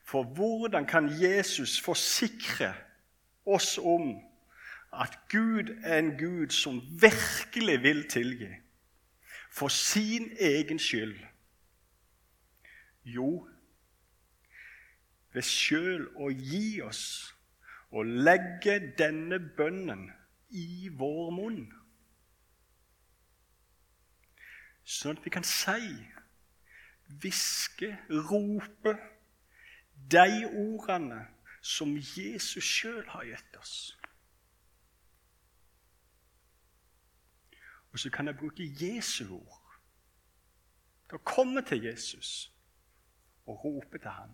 For 0.05 0.23
hvordan 0.23 0.85
kan 0.85 1.09
Jesus 1.21 1.81
forsikre 1.81 2.73
oss 3.45 3.77
om 3.77 4.21
at 4.93 5.17
Gud 5.31 5.77
er 5.83 5.99
en 5.99 6.17
Gud 6.17 6.49
som 6.49 6.81
virkelig 7.01 7.81
vil 7.83 8.09
tilgi 8.09 8.51
for 9.51 9.67
sin 9.67 10.31
egen 10.39 10.79
skyld? 10.79 11.17
Jo, 13.05 13.47
ved 15.33 15.41
sjøl 15.41 16.05
å 16.15 16.29
gi 16.29 16.81
oss 16.85 17.33
og 17.91 18.05
legge 18.05 18.77
denne 18.97 19.39
bønnen 19.57 20.07
i 20.49 20.89
vår 20.93 21.33
munn. 21.33 21.65
Sånn 24.85 25.17
at 25.17 25.25
vi 25.25 25.33
kan 25.33 25.45
si, 25.45 25.81
hviske, 27.21 27.89
rope 28.29 28.95
de 30.11 30.45
ordene 30.45 31.27
som 31.61 31.95
Jesus 31.97 32.63
sjøl 32.63 33.07
har 33.09 33.25
gitt 33.25 33.57
oss. 33.59 33.75
Og 37.91 37.99
så 37.99 38.09
kan 38.09 38.27
jeg 38.27 38.37
bruke 38.37 38.67
Jesu 38.81 39.23
ord 39.33 39.61
til 41.09 41.17
å 41.17 41.25
komme 41.25 41.61
til 41.65 41.85
Jesus 41.85 42.51
og 43.45 43.61
rope 43.63 44.01
til 44.01 44.11
ham. 44.11 44.33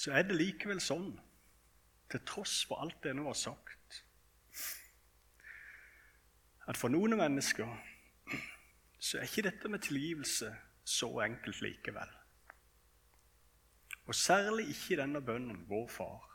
Så 0.00 0.12
er 0.16 0.24
det 0.24 0.36
likevel 0.40 0.80
sånn, 0.80 1.12
til 2.10 2.22
tross 2.26 2.62
for 2.66 2.80
alt 2.82 2.98
det 3.04 3.12
nå 3.14 3.26
har 3.28 3.36
sagt, 3.36 4.00
at 6.66 6.78
for 6.80 6.92
noen 6.92 7.18
mennesker 7.20 7.68
så 9.00 9.18
er 9.18 9.28
ikke 9.28 9.48
dette 9.48 9.68
med 9.68 9.82
tilgivelse 9.82 10.50
så 10.84 11.08
enkelt 11.24 11.60
likevel. 11.64 12.10
Og 14.06 14.14
særlig 14.14 14.68
ikke 14.68 15.00
denne 15.00 15.22
bønnen, 15.22 15.64
vår 15.68 15.88
Far. 15.88 16.26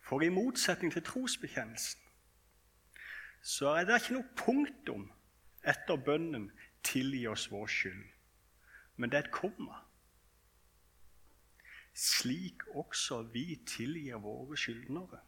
For 0.00 0.20
i 0.20 0.28
motsetning 0.28 0.92
til 0.92 1.04
trosbekjennelsen 1.04 2.00
så 3.42 3.72
er 3.74 3.84
det 3.84 3.96
ikke 3.98 4.14
noe 4.14 4.34
punktum 4.38 5.08
etter 5.66 5.96
bønnen 5.96 6.50
'tilgi 6.82 7.26
oss 7.26 7.48
vår 7.50 7.66
skyld', 7.66 8.12
men 8.96 9.10
det 9.10 9.18
er 9.18 9.24
et 9.24 9.34
komma. 9.34 9.80
Slik 11.94 12.62
også 12.74 13.22
vi 13.22 13.62
tilgir 13.66 14.16
våre 14.22 14.56
skyldnere. 14.56 15.20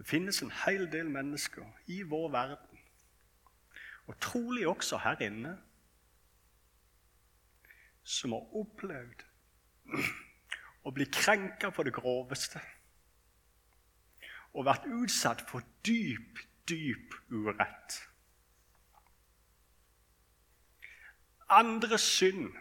Det 0.00 0.06
finnes 0.08 0.38
en 0.42 0.52
hel 0.64 0.86
del 0.92 1.10
mennesker 1.12 1.66
i 1.92 1.98
vår 2.08 2.30
verden, 2.32 2.78
og 4.08 4.14
trolig 4.20 4.62
også 4.68 4.96
her 5.04 5.20
inne, 5.20 5.58
som 8.02 8.32
har 8.32 8.54
opplevd 8.56 9.26
å 10.88 10.92
bli 10.96 11.04
krenka 11.12 11.68
på 11.68 11.84
det 11.84 11.92
groveste 11.92 12.62
og 14.56 14.64
vært 14.70 14.88
utsatt 14.88 15.44
for 15.50 15.68
dyp, 15.84 16.40
dyp 16.64 17.18
urett. 17.28 17.98
Andres 21.52 22.08
synd 22.08 22.56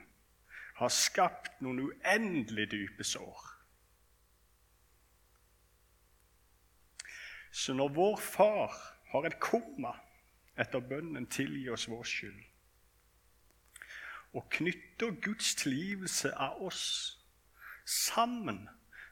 har 0.82 0.92
skapt 0.92 1.64
noen 1.64 1.88
uendelig 1.88 2.68
dype 2.76 3.08
sår. 3.08 3.48
Så 7.52 7.74
når 7.74 7.94
vår 7.94 8.18
far 8.18 8.76
har 9.12 9.26
et 9.26 9.40
komma 9.40 9.96
etter 10.60 10.80
bønnen 10.80 11.26
'tilgi 11.26 11.70
oss 11.70 11.88
vår 11.90 12.04
skyld', 12.04 12.46
og 14.34 14.50
knytter 14.50 15.16
Guds 15.22 15.56
tilgivelse 15.56 16.34
av 16.36 16.62
oss 16.62 17.18
sammen 17.86 18.70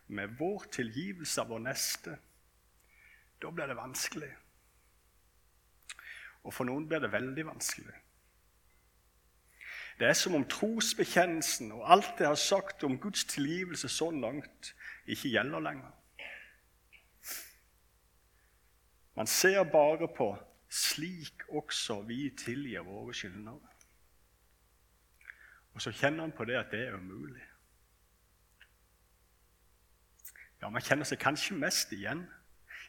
med 0.08 0.38
vår 0.40 0.68
tilgivelse 0.72 1.42
av 1.42 1.50
vår 1.50 1.60
neste, 1.60 2.18
da 3.42 3.50
blir 3.52 3.68
det 3.68 3.78
vanskelig. 3.78 4.30
Og 6.44 6.54
for 6.54 6.70
noen 6.70 6.88
blir 6.88 7.02
det 7.04 7.12
veldig 7.12 7.46
vanskelig. 7.46 7.96
Det 10.00 10.08
er 10.08 10.14
som 10.14 10.36
om 10.38 10.46
trosbekjennelsen 10.46 11.72
og 11.74 11.86
alt 11.92 12.20
det 12.20 12.28
har 12.28 12.38
sagt 12.38 12.84
om 12.86 13.00
Guds 13.02 13.26
tilgivelse 13.26 13.90
så 13.90 14.12
langt, 14.14 14.76
ikke 15.08 15.32
gjelder 15.34 15.60
lenger. 15.60 15.92
Man 19.18 19.28
ser 19.28 19.64
bare 19.64 20.08
på 20.08 20.38
'slik 20.70 21.44
også 21.50 22.02
vi 22.02 22.30
tilgir 22.38 22.82
våre 22.82 23.14
skyldnere'. 23.14 23.74
Og 25.74 25.82
så 25.82 25.92
kjenner 25.92 26.22
han 26.22 26.32
på 26.32 26.46
det 26.46 26.56
at 26.56 26.72
det 26.72 26.88
er 26.88 26.94
umulig. 26.94 27.42
Ja, 30.62 30.70
Man 30.70 30.82
kjenner 30.82 31.06
seg 31.06 31.20
kanskje 31.20 31.58
mest 31.58 31.92
igjen 31.92 32.28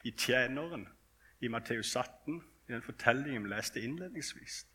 i 0.04 0.10
tjeneren 0.10 0.88
i 1.40 1.48
Matteus 1.48 1.96
18, 1.96 2.44
i 2.68 2.72
den 2.72 2.82
fortellingen 2.82 3.44
vi 3.44 3.48
leste 3.48 3.80
innledningsvis. 3.80 4.66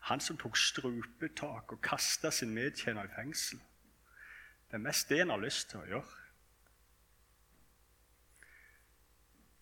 Han 0.00 0.20
som 0.20 0.36
tok 0.36 0.56
strupetak 0.56 1.72
og 1.72 1.80
kasta 1.82 2.30
sin 2.30 2.54
medtjener 2.54 3.04
i 3.04 3.14
fengsel. 3.14 3.58
Det 4.70 4.74
er 4.74 4.78
mest 4.86 5.08
det 5.08 5.20
en 5.20 5.30
har 5.30 5.42
lyst 5.42 5.70
til 5.70 5.80
å 5.80 5.86
gjøre. 5.86 6.25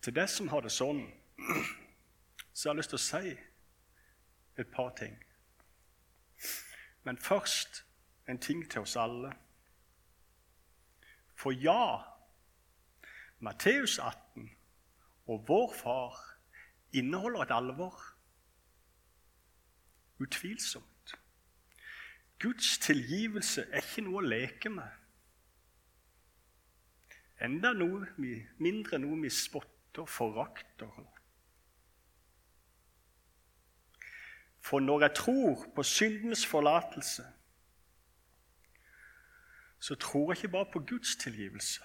Til 0.05 0.13
deg 0.13 0.27
som 0.29 0.51
har 0.53 0.61
det 0.61 0.69
sånn, 0.69 0.99
så 2.53 2.67
har 2.67 2.75
jeg 2.75 2.77
lyst 2.77 2.91
til 2.93 2.99
å 2.99 3.01
si 3.01 3.31
et 4.61 4.69
par 4.69 4.91
ting. 4.99 5.15
Men 7.09 7.17
først 7.17 7.81
en 8.29 8.37
ting 8.37 8.61
til 8.69 8.85
oss 8.85 8.93
alle. 9.01 9.31
For 11.33 11.57
ja, 11.57 12.05
Matteus 13.41 13.97
18 13.97 14.45
og 15.25 15.49
vår 15.49 15.73
far 15.73 16.21
inneholder 16.93 17.47
et 17.47 17.57
alvor. 17.57 17.97
Utvilsomt. 20.21 21.17
Guds 22.37 22.77
tilgivelse 22.77 23.65
er 23.71 23.81
ikke 23.81 24.05
noe 24.05 24.21
å 24.21 24.29
leke 24.37 24.69
med. 24.69 25.01
Enda 27.41 27.73
noe, 27.73 28.05
mindre 28.61 29.01
noe 29.01 29.25
vi 29.25 29.33
spotter, 29.33 29.74
forakter. 30.03 31.15
For 34.59 34.79
når 34.79 35.01
jeg 35.01 35.15
tror 35.15 35.65
på 35.75 35.83
syndens 35.83 36.45
forlatelse, 36.45 37.23
så 39.79 39.95
tror 39.95 40.31
jeg 40.31 40.37
ikke 40.37 40.51
bare 40.51 40.71
på 40.73 40.79
Guds 40.79 41.15
tilgivelse, 41.15 41.81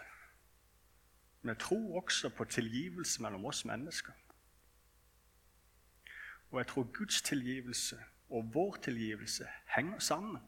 men 1.43 1.49
jeg 1.49 1.59
tror 1.59 2.03
også 2.03 2.29
på 2.29 2.45
tilgivelse 2.45 3.23
mellom 3.23 3.45
oss 3.45 3.65
mennesker. 3.65 4.13
Og 6.51 6.59
jeg 6.59 6.67
tror 6.67 6.83
Guds 6.93 7.23
tilgivelse 7.23 7.99
og 8.31 8.55
vår 8.55 8.79
tilgivelse 8.83 9.47
henger 9.77 9.99
sammen. 9.99 10.43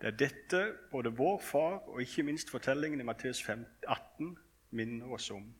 Det 0.00 0.06
er 0.06 0.16
dette 0.16 0.76
både 0.90 1.08
vår 1.16 1.40
far 1.40 1.78
og 1.88 2.00
ikke 2.00 2.22
minst 2.22 2.50
fortellingen 2.50 3.00
i 3.00 3.04
Matteus 3.04 3.48
18 3.48 4.38
minner 4.70 5.06
oss 5.06 5.30
om. 5.30 5.54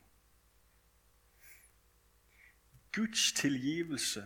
Guds 2.91 3.31
tilgivelse 3.33 4.23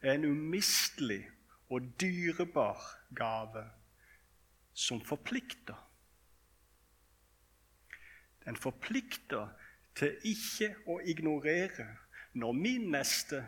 er 0.00 0.12
en 0.12 0.24
umistelig 0.24 1.22
og 1.68 1.80
dyrebar 2.00 2.80
gave 3.16 3.70
som 4.72 5.00
forplikter. 5.00 5.90
Den 8.44 8.56
forplikter 8.56 9.48
til 9.96 10.18
ikke 10.24 10.74
å 10.86 10.98
ignorere 11.00 11.86
når 12.34 12.52
min 12.52 12.90
neste 12.92 13.40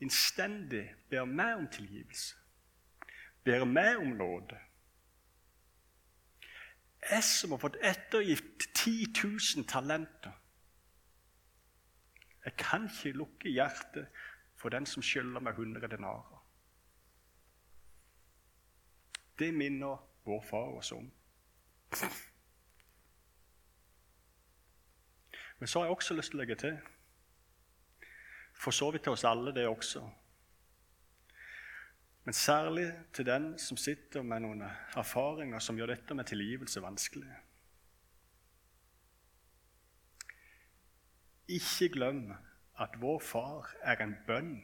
innstendig 0.00 0.86
ber 1.10 1.28
meg 1.28 1.60
om 1.60 1.68
tilgivelse, 1.68 2.36
ber 3.44 3.64
meg 3.68 4.00
om 4.00 4.16
nåde. 4.16 4.58
Jeg 7.08 7.24
som 7.24 7.54
har 7.54 7.58
fått 7.62 7.78
ettergitt 7.80 8.66
10 8.76 9.06
000 9.56 9.64
talenter. 9.68 10.36
Jeg 12.44 12.56
kan 12.56 12.84
ikke 12.88 13.16
lukke 13.16 13.52
hjertet 13.52 14.08
for 14.56 14.68
den 14.68 14.86
som 14.86 15.02
skylder 15.02 15.40
meg 15.40 15.56
100 15.56 15.88
denarer. 15.88 16.38
Det 19.38 19.54
minner 19.56 19.96
vår 20.28 20.42
far 20.44 20.76
oss 20.76 20.92
om. 20.92 21.08
Men 25.58 25.68
så 25.68 25.78
har 25.78 25.86
jeg 25.86 25.96
også 25.96 26.14
lyst 26.14 26.32
til 26.32 26.38
å 26.38 26.42
legge 26.42 26.56
til 26.60 26.76
For 28.60 28.70
så 28.70 28.90
vidt 28.92 29.02
til 29.02 29.12
oss 29.12 29.24
alle, 29.24 29.54
det 29.56 29.66
også. 29.68 30.04
Men 32.30 32.34
særlig 32.34 32.92
til 33.12 33.26
den 33.26 33.58
som 33.58 33.76
sitter 33.76 34.22
med 34.22 34.44
noen 34.44 34.60
erfaringer 34.96 35.58
som 35.58 35.74
gjør 35.74 35.90
dette 35.90 36.14
med 36.14 36.28
tilgivelse 36.30 36.78
vanskelig. 36.84 37.32
Ikke 41.50 41.88
glem 41.96 42.30
at 42.78 42.94
vår 43.02 43.18
far 43.18 43.72
er 43.82 44.04
en 44.04 44.14
bønn, 44.28 44.60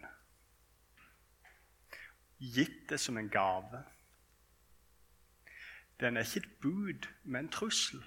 gitt 2.39 2.87
det 2.93 3.01
som 3.03 3.19
en 3.19 3.33
gave. 3.35 3.83
Den 6.01 6.17
er 6.17 6.23
ikke 6.23 6.47
et 6.47 6.59
bud, 6.63 7.09
men 7.25 7.49
en 7.49 7.53
trussel. 7.57 8.05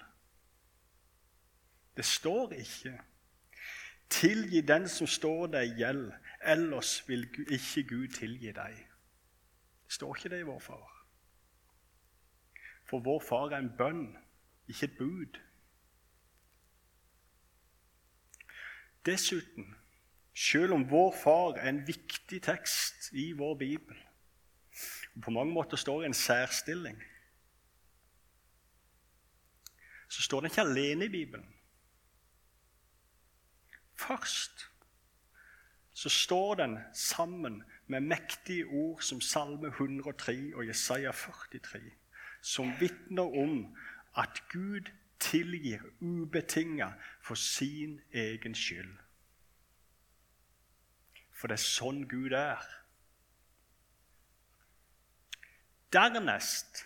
Det 1.98 2.06
står 2.06 2.54
ikke 2.54 3.00
'tilgi 4.10 4.62
den 4.62 4.88
som 4.88 5.08
står 5.08 5.48
deg 5.48 5.76
gjeld', 5.84 6.14
ellers 6.42 7.10
vil 7.10 7.28
ikke 7.50 7.84
Gud 7.90 8.08
tilgi 8.08 8.52
deg. 8.52 8.89
Står 9.90 10.16
ikke 10.16 10.30
det 10.30 10.40
i 10.44 10.48
vår 10.48 10.60
far. 10.62 10.96
For 12.86 13.02
vår 13.06 13.22
far 13.26 13.54
er 13.54 13.64
en 13.64 13.76
bønn, 13.78 14.06
ikke 14.70 14.86
et 14.86 14.98
bud. 14.98 15.40
Dessuten, 19.06 19.76
selv 20.34 20.74
om 20.74 20.86
vår 20.90 21.14
far 21.24 21.58
er 21.58 21.70
en 21.70 21.86
viktig 21.88 22.42
tekst 22.46 23.10
i 23.18 23.32
vår 23.38 23.56
bibel, 23.58 23.98
og 25.16 25.22
på 25.26 25.34
mange 25.34 25.54
måter 25.54 25.78
står 25.78 26.04
i 26.04 26.10
en 26.10 26.18
særstilling, 26.18 27.02
så 30.10 30.22
står 30.22 30.42
den 30.42 30.52
ikke 30.52 30.62
alene 30.62 31.06
i 31.06 31.14
Bibelen. 31.14 31.56
Først 33.96 34.70
så 35.94 36.10
står 36.10 36.56
den 36.56 36.78
sammen 36.94 37.64
med 37.90 38.06
mektige 38.06 38.66
ord 38.66 39.02
som 39.02 39.22
Salme 39.22 39.68
103 39.68 40.56
og 40.56 40.68
Jesaja 40.68 41.12
43, 41.12 41.80
som 42.42 42.72
vitner 42.80 43.38
om 43.42 43.78
at 44.18 44.44
Gud 44.52 44.92
tilgir 45.20 45.82
ubetinga 46.00 46.92
for 47.22 47.36
sin 47.36 48.02
egen 48.14 48.56
skyld. 48.56 48.94
For 51.34 51.50
det 51.50 51.58
er 51.58 51.66
sånn 51.66 52.04
Gud 52.12 52.36
er. 52.38 52.62
Dernest 55.90 56.84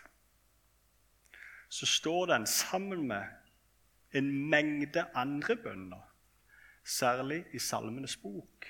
så 1.74 1.90
står 1.90 2.30
den 2.32 2.48
sammen 2.48 3.08
med 3.10 3.28
en 4.16 4.32
mengde 4.50 5.04
andre 5.18 5.58
bønner, 5.58 6.08
særlig 6.86 7.44
i 7.52 7.60
Salmenes 7.60 8.16
bok. 8.22 8.70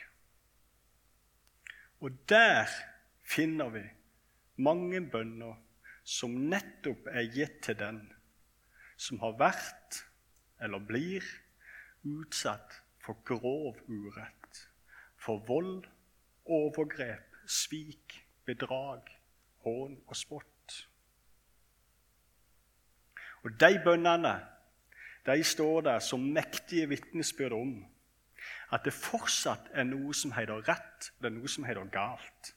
Og 2.03 2.11
der 2.29 2.67
finner 3.23 3.69
vi 3.71 3.83
mange 4.59 4.99
bønner 5.11 5.55
som 6.03 6.33
nettopp 6.51 7.07
er 7.07 7.29
gitt 7.31 7.61
til 7.63 7.77
den 7.79 8.01
som 8.99 9.21
har 9.23 9.37
vært 9.39 10.01
eller 10.63 10.83
blir 10.83 11.23
utsatt 12.03 12.81
for 13.03 13.23
grov 13.27 13.79
urett, 13.87 14.59
for 15.15 15.39
vold, 15.47 15.87
overgrep, 16.43 17.39
svik, 17.47 18.19
bedrag, 18.45 19.07
hån 19.63 19.95
og 20.03 20.15
spott. 20.19 20.77
Og 23.43 23.55
de 23.59 23.79
bønnene 23.83 24.35
de 25.23 25.39
står 25.43 25.87
der 25.87 26.03
som 26.03 26.23
mektige 26.35 26.89
vitnesbyrd 26.91 27.55
om 27.55 27.75
at 28.73 28.85
det 28.85 28.93
fortsatt 28.95 29.69
er 29.77 29.85
noe 29.85 30.13
som 30.17 30.33
heter 30.33 30.63
rett, 30.67 31.11
det 31.21 31.29
er 31.29 31.35
noe 31.35 31.49
som 31.51 31.65
heter 31.67 31.89
galt. 31.93 32.53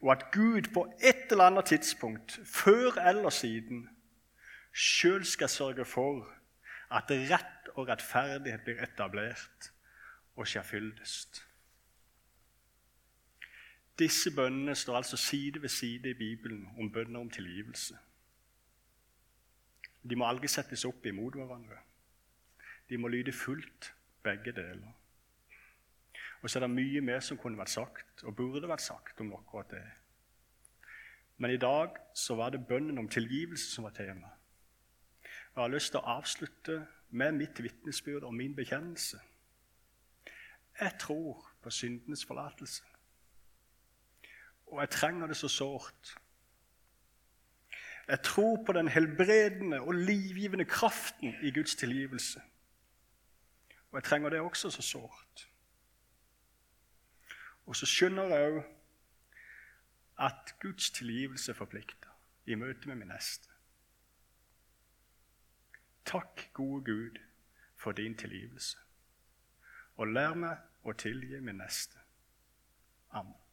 Og 0.00 0.12
at 0.14 0.30
Gud 0.32 0.70
på 0.72 0.86
et 1.04 1.32
eller 1.32 1.50
annet 1.50 1.68
tidspunkt, 1.74 2.38
før 2.48 2.96
eller 3.04 3.30
siden, 3.30 3.88
sjøl 4.72 5.26
skal 5.28 5.52
sørge 5.52 5.84
for 5.84 6.24
at 6.90 7.10
rett 7.10 7.68
og 7.74 7.88
rettferdighet 7.90 8.64
blir 8.64 8.80
etablert 8.82 9.70
og 10.36 10.48
skjer 10.48 10.64
fyldest. 10.64 11.44
Disse 14.00 14.32
bønnene 14.32 14.74
står 14.74 14.96
altså 14.96 15.16
side 15.20 15.62
ved 15.62 15.68
side 15.68 16.10
i 16.10 16.14
Bibelen 16.16 16.68
om 16.78 16.92
bønner 16.92 17.20
om 17.20 17.30
tilgivelse. 17.30 17.98
De 20.10 20.16
må 20.16 20.24
aldri 20.24 20.48
settes 20.48 20.86
opp 20.88 21.04
imot 21.06 21.36
hverandre. 21.36 21.76
De 22.88 22.96
må 22.96 23.08
lyde 23.12 23.32
fullt, 23.36 23.92
begge 24.22 24.52
deler. 24.52 24.92
Og 26.42 26.50
så 26.50 26.58
er 26.58 26.66
det 26.66 26.70
mye 26.72 27.00
mer 27.04 27.20
som 27.20 27.38
kunne 27.38 27.58
vært 27.58 27.72
sagt, 27.72 28.22
og 28.24 28.36
burde 28.36 28.68
vært 28.68 28.84
sagt, 28.84 29.20
om 29.20 29.34
akkurat 29.36 29.70
det. 29.70 29.84
Men 31.36 31.50
i 31.50 31.60
dag 31.60 31.96
så 32.14 32.34
var 32.34 32.50
det 32.50 32.66
bønnen 32.68 32.98
om 32.98 33.08
tilgivelse 33.08 33.74
som 33.74 33.84
var 33.84 33.90
tema. 33.90 34.28
Og 35.52 35.56
Jeg 35.56 35.62
har 35.62 35.74
lyst 35.74 35.92
til 35.92 36.00
å 36.00 36.16
avslutte 36.16 36.86
med 37.10 37.32
mitt 37.32 37.62
vitnesbyrd 37.62 38.24
og 38.24 38.34
min 38.34 38.54
bekjennelse. 38.56 39.20
Jeg 40.80 40.96
tror 41.00 41.44
på 41.62 41.70
syndenes 41.70 42.24
forlatelse. 42.24 42.82
Og 44.66 44.80
jeg 44.80 44.90
trenger 44.90 45.26
det 45.26 45.36
så 45.36 45.48
sårt. 45.48 46.14
Jeg 48.08 48.22
tror 48.22 48.64
på 48.66 48.72
den 48.72 48.88
helbredende 48.88 49.80
og 49.80 49.94
livgivende 49.94 50.64
kraften 50.64 51.34
i 51.42 51.50
Guds 51.50 51.74
tilgivelse. 51.74 52.40
Og 53.90 53.96
jeg 53.96 54.04
trenger 54.04 54.30
det 54.30 54.40
også 54.40 54.70
så 54.70 54.82
sårt. 54.82 55.48
Og 57.66 57.76
så 57.76 57.86
skjønner 57.86 58.34
jeg 58.34 58.52
òg 58.52 58.60
at 60.20 60.54
Guds 60.60 60.90
tilgivelse 60.90 61.54
forplikter 61.54 62.10
i 62.46 62.54
møte 62.54 62.88
med 62.88 63.00
min 63.00 63.08
neste. 63.08 63.48
Takk, 66.04 66.50
gode 66.52 66.84
Gud, 66.84 67.18
for 67.76 67.92
din 67.92 68.16
tilgivelse. 68.18 68.78
Og 69.96 70.06
lær 70.06 70.34
meg 70.34 70.58
å 70.82 70.92
tilgi 70.92 71.40
min 71.40 71.60
neste. 71.60 71.98
Amen. 73.10 73.49